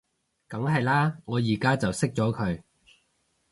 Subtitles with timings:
[0.47, 2.63] 梗係喇，我而家就熄咗佢